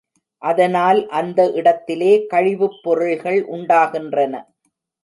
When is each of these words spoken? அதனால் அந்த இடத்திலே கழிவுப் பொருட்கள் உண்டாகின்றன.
அதனால் 0.41 0.99
அந்த 1.09 1.39
இடத்திலே 1.51 2.25
கழிவுப் 2.25 2.79
பொருட்கள் 2.83 3.41
உண்டாகின்றன. 3.49 4.35